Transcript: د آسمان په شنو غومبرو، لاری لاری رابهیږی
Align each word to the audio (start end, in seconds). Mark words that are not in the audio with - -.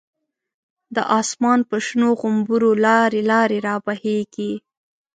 د 0.95 0.97
آسمان 1.19 1.59
په 1.69 1.75
شنو 1.85 2.09
غومبرو، 2.19 2.71
لاری 2.85 3.21
لاری 3.31 3.57
رابهیږی 3.67 4.51